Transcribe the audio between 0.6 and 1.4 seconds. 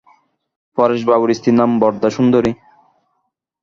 পরেশবাবুর